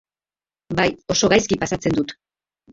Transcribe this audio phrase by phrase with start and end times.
[0.79, 2.19] Bai, oso gaizki pasatzen dut.